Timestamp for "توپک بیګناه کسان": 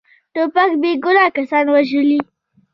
0.33-1.65